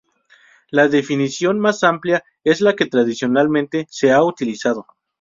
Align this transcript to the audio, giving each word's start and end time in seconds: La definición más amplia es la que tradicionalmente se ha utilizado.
La 0.71 0.87
definición 0.87 1.59
más 1.59 1.83
amplia 1.83 2.23
es 2.43 2.59
la 2.61 2.75
que 2.75 2.87
tradicionalmente 2.87 3.85
se 3.87 4.11
ha 4.11 4.23
utilizado. 4.23 4.87